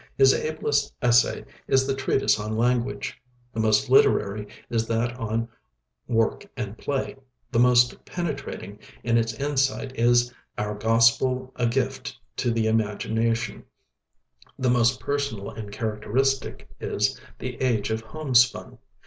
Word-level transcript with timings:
His 0.17 0.33
ablest 0.33 0.91
essay 1.03 1.45
is 1.67 1.85
the 1.85 1.93
treatise 1.93 2.39
on 2.39 2.57
Language; 2.57 3.21
the 3.53 3.59
most 3.59 3.87
literary 3.87 4.47
is 4.67 4.87
that 4.87 5.15
on 5.15 5.47
'Work 6.07 6.47
and 6.57 6.75
Play'; 6.75 7.17
the 7.51 7.59
most 7.59 8.03
penetrating 8.03 8.79
in 9.03 9.15
its 9.19 9.33
insight 9.35 9.93
is 9.95 10.33
'Our 10.57 10.73
Gospel 10.73 11.51
a 11.55 11.67
Gift 11.67 12.17
to 12.37 12.49
the 12.49 12.65
Imagination'; 12.65 13.63
the 14.57 14.71
most 14.71 14.99
personal 14.99 15.51
and 15.51 15.71
characteristic 15.71 16.67
is 16.79 17.21
'The 17.37 17.57
Age 17.61 17.91
of 17.91 18.01
Homespun.' 18.01 18.79